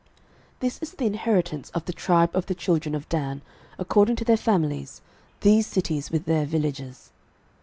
06:019:048 0.53 0.59
This 0.61 0.79
is 0.81 0.91
the 0.93 1.05
inheritance 1.05 1.69
of 1.75 1.85
the 1.85 1.93
tribe 1.93 2.31
of 2.33 2.47
the 2.47 2.55
children 2.55 2.95
of 2.95 3.07
Dan 3.07 3.43
according 3.77 4.15
to 4.15 4.25
their 4.25 4.35
families, 4.35 4.99
these 5.41 5.67
cities 5.67 6.09
with 6.09 6.25
their 6.25 6.47
villages. 6.47 7.11